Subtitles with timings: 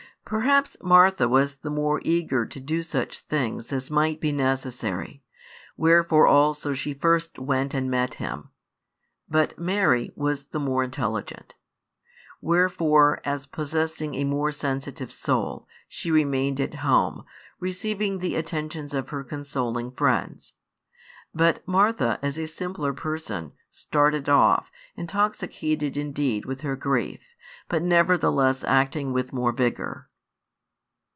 [0.23, 5.21] Perhaps Martha was the more eager to do such things as might be necessary;
[5.75, 8.47] wherefore also she first went and met Him:
[9.27, 11.55] but Mary was the more intelligent.
[12.39, 17.25] Wherefore, as possessing a more sensitive soul, she remained at home,
[17.59, 20.53] receiving the attentions of her consoling friends;
[21.33, 27.35] but Martha, as a simpler person, started off, intoxicated indeed with her grief,
[27.67, 30.07] but nevertheless acting with more vigour.